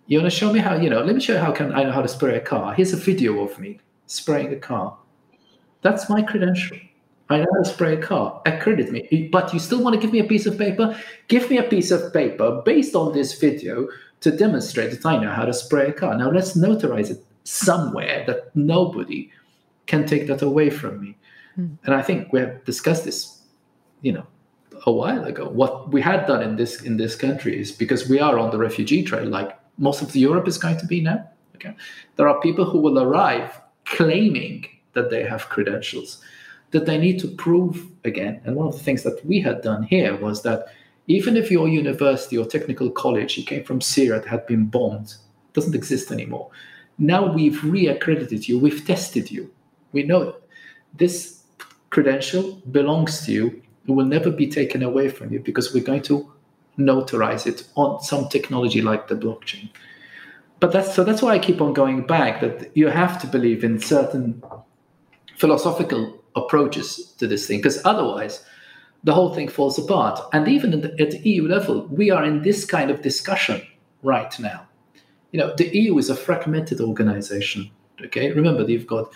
[0.07, 1.83] you want to show me how, you know, let me show you how can I
[1.83, 2.73] know how to spray a car.
[2.75, 4.97] Here's a video of me spraying a car.
[5.81, 6.77] That's my credential.
[7.29, 8.41] I know how to spray a car.
[8.45, 9.29] Accredit me.
[9.31, 10.99] But you still want to give me a piece of paper?
[11.27, 13.87] Give me a piece of paper based on this video
[14.21, 16.15] to demonstrate that I know how to spray a car.
[16.17, 19.31] Now let's notarize it somewhere that nobody
[19.87, 21.17] can take that away from me.
[21.57, 21.77] Mm.
[21.85, 23.41] And I think we have discussed this,
[24.01, 24.25] you know,
[24.85, 25.49] a while ago.
[25.49, 28.57] What we had done in this in this country is because we are on the
[28.57, 31.27] refugee trail, like most of Europe is going to be now.
[31.55, 31.75] Okay,
[32.17, 36.21] there are people who will arrive claiming that they have credentials
[36.75, 38.41] that they need to prove again.
[38.43, 40.67] And one of the things that we had done here was that
[41.07, 45.15] even if your university or technical college, you came from Syria that had been bombed,
[45.53, 46.49] doesn't exist anymore.
[46.97, 49.51] Now we've reaccredited you, we've tested you.
[49.93, 50.35] We know
[50.93, 51.43] this
[51.91, 53.61] credential belongs to you.
[53.87, 56.29] It will never be taken away from you because we're going to
[56.77, 59.69] notarize it on some technology like the blockchain.
[60.59, 63.63] But that's so that's why I keep on going back that you have to believe
[63.63, 64.41] in certain
[65.37, 68.45] philosophical approaches to this thing because otherwise
[69.03, 70.19] the whole thing falls apart.
[70.33, 73.61] And even the, at the EU level, we are in this kind of discussion
[74.01, 74.67] right now.
[75.31, 77.69] You know, the EU is a fragmented organization.
[78.03, 79.13] Okay, remember you've got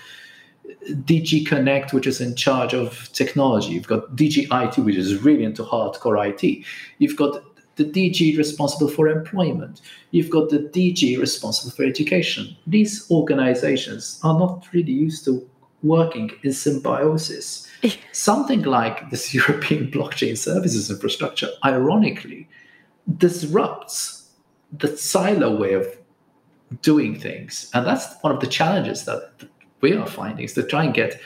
[0.84, 3.72] DG Connect, which is in charge of technology.
[3.72, 6.66] You've got DG IT, which is really into hardcore IT.
[7.00, 7.49] You've got
[7.80, 9.82] the DG responsible for employment.
[10.12, 12.56] You've got the DG responsible for education.
[12.68, 15.50] These organizations are not really used to
[15.82, 17.68] working in symbiosis.
[18.12, 22.50] Something like this European blockchain services infrastructure, ironically,
[23.18, 24.30] disrupts
[24.78, 25.88] the silo way of
[26.82, 27.72] doing things.
[27.74, 29.32] And that's one of the challenges that
[29.82, 31.20] we are finding is to try and get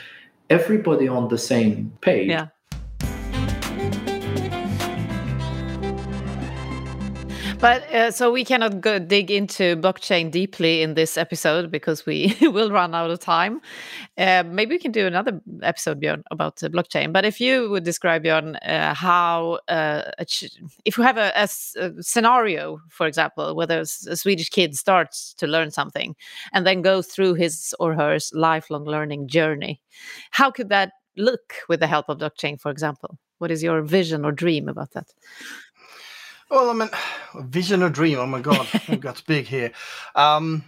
[0.51, 2.29] everybody on the same page.
[2.29, 2.47] Yeah.
[7.63, 12.35] But uh, so we cannot go dig into blockchain deeply in this episode because we
[12.41, 13.61] will run out of time.
[14.17, 17.13] Uh, maybe we can do another episode, Björn, about uh, blockchain.
[17.13, 20.11] But if you would describe, Björn, uh, how uh,
[20.83, 21.47] if you have a, a,
[21.79, 26.17] a, scenario, for example, where a Swedish kid starts to learn something
[26.51, 29.81] and then goes through his or her lifelong learning journey,
[30.31, 33.17] how could that look with the help of blockchain, for example?
[33.37, 35.07] What is your vision or dream about that?
[36.49, 36.89] Well, I mean,
[37.49, 38.19] vision or dream.
[38.19, 39.71] Oh my God, it got big here.
[40.15, 40.63] Um,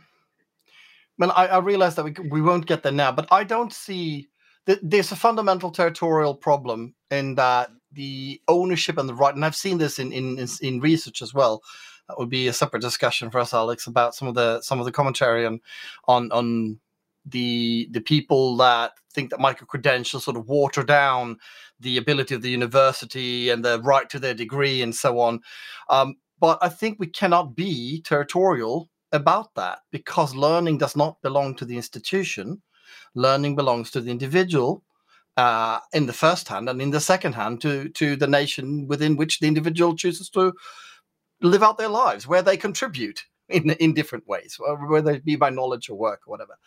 [1.20, 4.30] Well, I, I realize that we we won't get there now, but I don't see
[4.68, 9.56] th- there's a fundamental territorial problem in that the ownership and the right, and I've
[9.58, 11.64] seen this in in in, in research as well.
[12.10, 14.86] That would be a separate discussion for us, Alex, about some of the some of
[14.88, 15.62] the commentary on
[16.10, 16.82] on on
[17.26, 21.38] the the people that think that micro credentials sort of water down
[21.80, 25.40] the ability of the university and the right to their degree and so on.
[25.90, 31.56] Um, but I think we cannot be territorial about that because learning does not belong
[31.56, 32.62] to the institution.
[33.16, 34.84] Learning belongs to the individual
[35.38, 39.16] uh, in the first hand, and in the second hand to to the nation within
[39.18, 40.54] which the individual chooses to
[41.42, 44.58] live out their lives, where they contribute in in different ways,
[44.90, 46.58] whether it be by knowledge or work or whatever.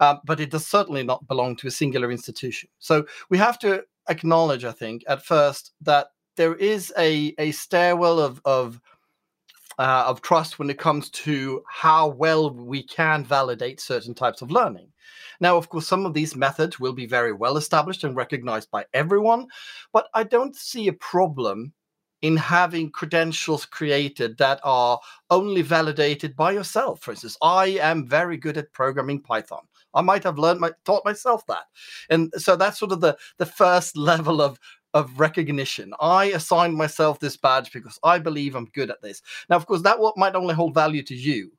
[0.00, 2.68] Um, but it does certainly not belong to a singular institution.
[2.78, 8.18] So we have to acknowledge, I think, at first that there is a a stairwell
[8.18, 8.80] of of
[9.78, 14.50] uh, of trust when it comes to how well we can validate certain types of
[14.50, 14.88] learning.
[15.40, 18.84] Now, of course, some of these methods will be very well established and recognized by
[18.92, 19.46] everyone,
[19.92, 21.72] but I don't see a problem
[22.22, 27.00] in having credentials created that are only validated by yourself.
[27.00, 29.62] For instance, I am very good at programming Python.
[29.94, 31.64] I might have learned my taught myself that.
[32.10, 34.58] And so that's sort of the the first level of
[34.92, 35.92] of recognition.
[36.00, 39.22] I assigned myself this badge because I believe I'm good at this.
[39.48, 41.52] Now, of course, that might only hold value to you,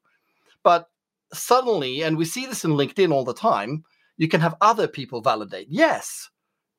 [0.63, 0.89] but
[1.33, 3.83] suddenly, and we see this in LinkedIn all the time,
[4.17, 5.67] you can have other people validate.
[5.69, 6.29] Yes,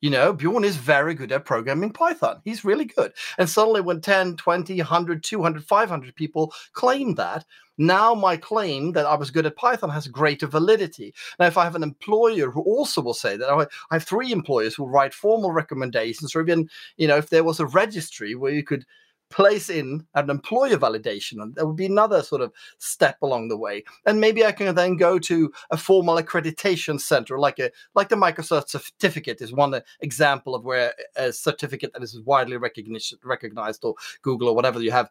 [0.03, 2.43] you know, Bjorn is very good at programming Python.
[2.45, 3.13] He's really good.
[3.39, 7.47] And suddenly, when 10, 20, 100, 200, 500 people claim that,
[7.79, 11.15] now my claim that I was good at Python has greater validity.
[11.39, 14.75] Now, if I have an employer who also will say that, I have three employers
[14.75, 18.65] who write formal recommendations, or even, you know, if there was a registry where you
[18.65, 18.85] could
[19.33, 23.57] place in an employer validation and there would be another sort of step along the
[23.57, 23.83] way.
[24.07, 28.17] And maybe i can then go to a formal accreditation center like a like the
[28.17, 33.15] microsoft certificate is one uh, example of where uh, a certificate that is widely recognized
[33.25, 35.11] recognized or google or whatever you have.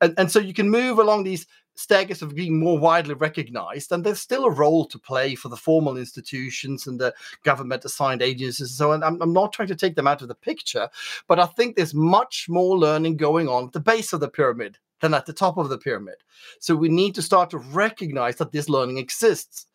[0.00, 4.04] And, and so you can move along these stages of being more widely recognized, and
[4.04, 8.60] there's still a role to play for the formal institutions and the government assigned agencies
[8.60, 9.02] and so on.
[9.02, 10.88] I'm, I'm not trying to take them out of the picture,
[11.28, 14.78] but I think there's much more learning going on at the base of the pyramid
[15.00, 16.16] than at the top of the pyramid.
[16.60, 19.66] So we need to start to recognize that this learning exists,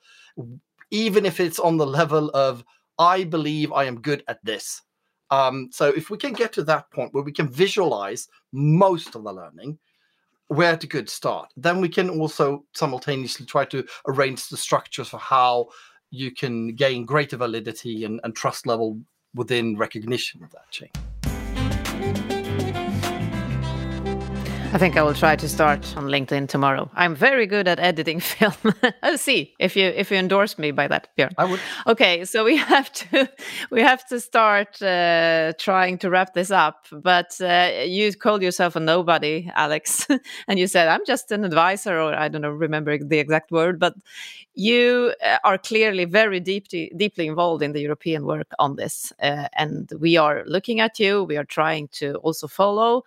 [0.92, 2.64] even if it's on the level of,
[2.98, 4.82] I believe I am good at this.
[5.30, 9.24] Um, so if we can get to that point where we can visualize most of
[9.24, 9.78] the learning,
[10.48, 11.50] where to good start.
[11.56, 15.68] Then we can also simultaneously try to arrange the structures for how
[16.10, 19.00] you can gain greater validity and, and trust level
[19.34, 20.90] within recognition of that chain.
[24.74, 26.92] I think I will try to start on LinkedIn tomorrow.
[26.94, 28.54] I'm very good at editing film.
[29.02, 31.32] I'll see if you if you endorse me by that, Björn.
[31.38, 31.62] I would.
[31.88, 33.30] Okay, so we have to
[33.72, 36.86] we have to start uh, trying to wrap this up.
[36.92, 40.06] But uh, you called yourself a nobody, Alex,
[40.50, 43.80] and you said I'm just an advisor, or I don't know, remember the exact word,
[43.80, 43.96] but
[44.54, 49.48] you uh, are clearly very deeply deeply involved in the European work on this, uh,
[49.54, 51.24] and we are looking at you.
[51.24, 53.04] We are trying to also follow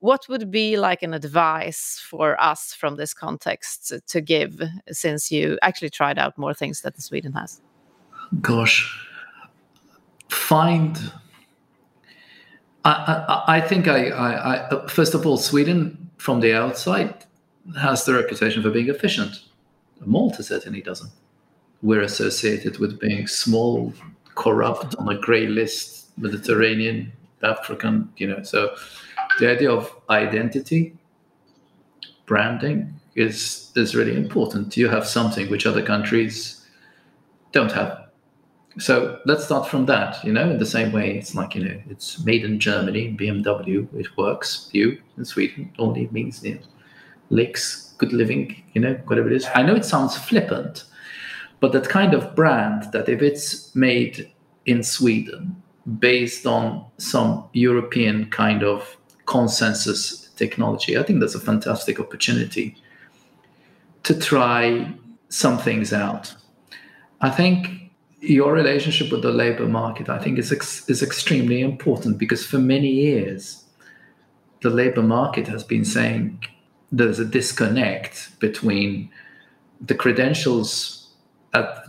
[0.00, 5.58] what would be like an advice for us from this context to give since you
[5.62, 7.60] actually tried out more things that Sweden has?
[8.40, 9.06] Gosh,
[10.28, 11.12] find.
[12.84, 12.92] I,
[13.28, 17.24] I, I think I, I, I, first of all, Sweden from the outside
[17.80, 19.42] has the reputation for being efficient.
[20.04, 21.10] Malta certainly doesn't.
[21.82, 23.92] We're associated with being small,
[24.36, 28.42] corrupt, on a grey list, Mediterranean, African, you know.
[28.42, 28.74] So
[29.38, 30.96] the idea of identity,
[32.26, 34.76] branding is is really important.
[34.76, 36.66] You have something which other countries
[37.52, 38.06] don't have.
[38.78, 40.24] So let's start from that.
[40.24, 43.88] You know, in the same way, it's like you know, it's made in Germany, BMW,
[43.94, 44.68] it works.
[44.72, 46.58] You in Sweden only means know,
[47.30, 49.46] lakes, good living, you know, whatever it is.
[49.54, 50.84] I know it sounds flippant,
[51.60, 54.30] but that kind of brand that if it's made
[54.66, 55.60] in Sweden
[55.98, 58.97] based on some European kind of
[59.28, 60.96] consensus technology.
[60.96, 62.76] I think that's a fantastic opportunity
[64.04, 64.92] to try
[65.28, 66.34] some things out.
[67.20, 72.18] I think your relationship with the labor market, I think, is ex- is extremely important
[72.18, 73.64] because for many years,
[74.62, 76.42] the labor market has been saying
[76.90, 79.10] there's a disconnect between
[79.80, 81.12] the credentials
[81.52, 81.84] at,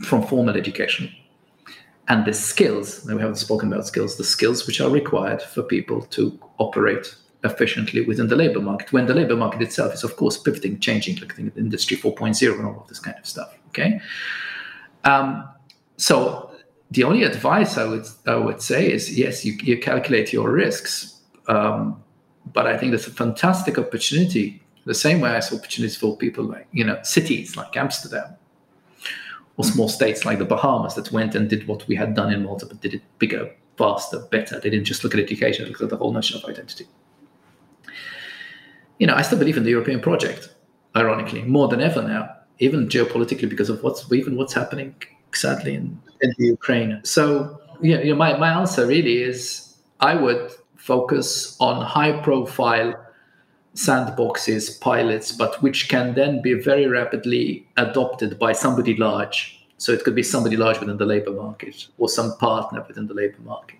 [0.00, 1.08] from formal education
[2.12, 5.62] and the skills, and we haven't spoken about skills, the skills which are required for
[5.62, 10.14] people to operate efficiently within the labor market, when the labor market itself is, of
[10.16, 13.56] course, pivoting, changing, like the industry 4.0 and all of this kind of stuff.
[13.68, 13.98] Okay.
[15.04, 15.48] Um,
[15.96, 16.50] so
[16.90, 21.18] the only advice I would I would say is yes, you, you calculate your risks,
[21.48, 22.02] um,
[22.52, 24.62] but I think there's a fantastic opportunity.
[24.84, 28.36] The same way I saw opportunities for people like you know cities like Amsterdam
[29.56, 32.44] or small states like the Bahamas that went and did what we had done in
[32.44, 34.58] Malta, but did it bigger, faster, better.
[34.58, 36.86] They didn't just look at education; they looked at the whole notion of identity.
[38.98, 40.54] You know, I still believe in the European project.
[40.94, 42.28] Ironically, more than ever now,
[42.58, 44.94] even geopolitically, because of what's even what's happening
[45.34, 47.00] sadly in, in the Ukraine.
[47.04, 52.94] So yeah, you know, my, my answer really is I would focus on high profile
[53.74, 59.58] sandboxes, pilots, but which can then be very rapidly adopted by somebody large.
[59.78, 63.14] So it could be somebody large within the labor market or some partner within the
[63.14, 63.78] labor market.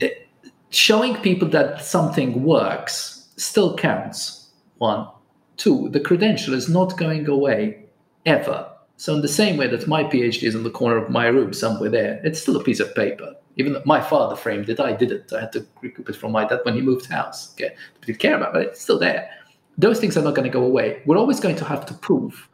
[0.00, 0.28] It,
[0.70, 4.50] showing people that something works still counts.
[4.78, 5.08] One.
[5.56, 7.86] Two, the credential is not going away
[8.26, 11.26] ever so in the same way that my PhD is in the corner of my
[11.26, 13.34] room somewhere there, it's still a piece of paper.
[13.56, 15.32] Even though my father framed it, I didn't.
[15.32, 17.52] I had to recoup it from my dad when he moved house.
[17.54, 17.74] Okay,
[18.04, 18.68] didn't care about it.
[18.68, 19.30] It's still there.
[19.78, 21.02] Those things are not going to go away.
[21.06, 22.48] We're always going to have to prove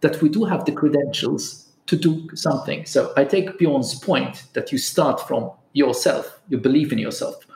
[0.00, 2.84] that we do have the credentials to do something.
[2.84, 7.46] So I take Bjorn's point that you start from yourself, you believe in yourself,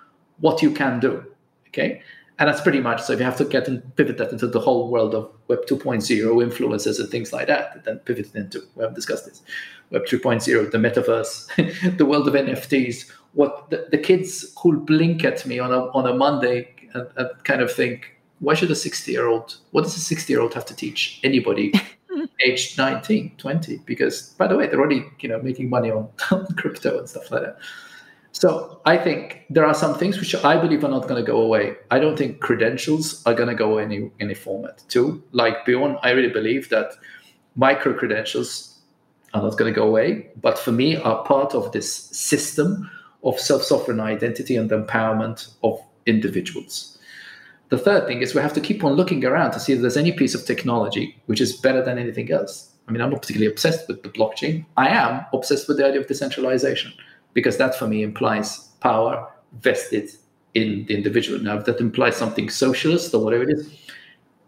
[0.41, 1.24] what you can do.
[1.68, 2.03] Okay,
[2.43, 4.59] and that's pretty much so if you have to get and pivot that into the
[4.59, 8.82] whole world of web 2.0 influences and things like that then pivot it into we
[8.82, 9.43] haven't discussed this
[9.90, 15.47] web 3.0 the metaverse the world of nfts what the, the, kids who blink at
[15.47, 19.12] me on a, on a monday and, and kind of think why should a 60
[19.12, 21.72] year old what does a 60 year old have to teach anybody
[22.45, 26.45] aged 19 20 because by the way they're already you know making money on, on
[26.57, 27.59] crypto and stuff like that
[28.33, 31.43] so I think there are some things which I believe are not going to go
[31.43, 31.76] away.
[31.91, 34.83] I don't think credentials are going to go any any format.
[34.89, 36.93] Too, like Bjorn, I really believe that
[37.55, 38.80] micro credentials
[39.35, 42.91] are not going to go away, but for me are part of this system
[43.22, 46.99] of self-sovereign identity and empowerment of individuals.
[47.68, 49.97] The third thing is we have to keep on looking around to see if there's
[49.97, 52.70] any piece of technology which is better than anything else.
[52.89, 54.66] I mean, I'm not particularly obsessed with the blockchain.
[54.76, 56.93] I am obsessed with the idea of decentralization
[57.33, 59.28] because that for me implies power
[59.61, 60.11] vested
[60.55, 61.41] in the individual.
[61.41, 63.72] Now, if that implies something socialist or whatever it is,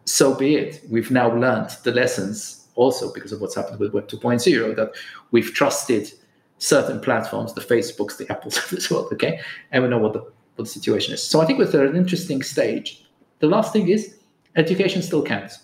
[0.04, 0.82] so be it.
[0.90, 4.92] We've now learned the lessons also because of what's happened with Web 2.0 that
[5.30, 6.12] we've trusted
[6.58, 9.40] certain platforms, the Facebooks, the Apples of this world, okay?
[9.70, 11.22] And we know what the, what the situation is.
[11.22, 13.04] So I think we're at an interesting stage.
[13.40, 14.16] The last thing is
[14.56, 15.58] education still counts.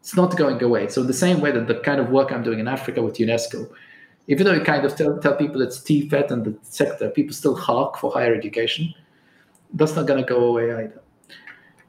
[0.00, 0.88] It's not going away.
[0.88, 3.70] So the same way that the kind of work I'm doing in Africa with UNESCO
[4.26, 7.54] even though you kind of tell, tell people it's TVET and the sector, people still
[7.54, 8.94] hark for higher education.
[9.74, 11.02] That's not going to go away either.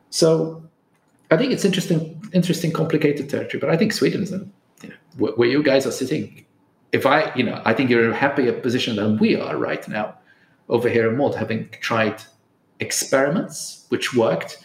[0.10, 0.64] So
[1.32, 3.60] I think it's interesting, interesting, complicated territory.
[3.60, 4.50] But I think Sweden is you
[4.90, 6.46] know, where you guys are sitting.
[6.92, 9.88] If I, you know, I think you're in a happier position than we are right
[9.88, 10.16] now
[10.70, 12.22] over here in Malta, having tried
[12.80, 14.60] experiments which worked.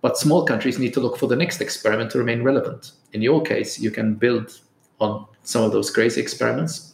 [0.00, 2.92] But small countries need to look for the next experiment to remain relevant.
[3.12, 4.58] In your case, you can build
[5.00, 6.89] on some of those crazy experiments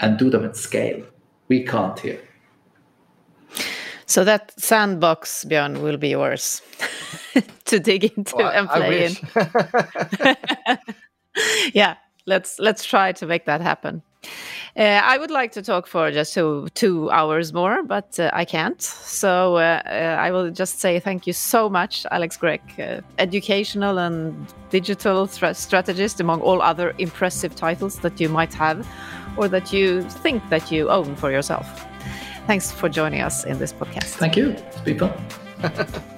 [0.00, 1.02] and do them at scale.
[1.48, 2.20] We can't here.
[4.06, 6.62] So that sandbox, Björn, will be yours
[7.66, 10.76] to dig into well, and play in.
[11.74, 11.94] yeah,
[12.26, 14.02] let's let's try to make that happen.
[14.76, 18.44] Uh, I would like to talk for just two, two hours more, but uh, I
[18.44, 18.80] can't.
[18.82, 23.98] So uh, uh I will just say thank you so much, Alex Grech, uh, educational
[23.98, 28.86] and digital strategist, among all other impressive titles that you might have
[29.36, 31.66] or that you think that you own for yourself.
[32.46, 34.18] Thanks for joining us in this podcast.
[34.18, 34.50] Thank you.
[34.50, 35.12] It's been fun.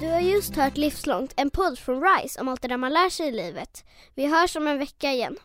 [0.00, 3.10] Du har just hört Livslångt, en podd från RISE om allt det där man lär
[3.10, 3.84] sig i livet.
[4.14, 5.36] Vi hörs om en vecka igen.